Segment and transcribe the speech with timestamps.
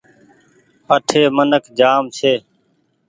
[0.95, 2.33] اٺي منک جآم ڇي۔